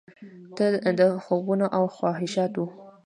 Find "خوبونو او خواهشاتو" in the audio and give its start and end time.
1.23-2.63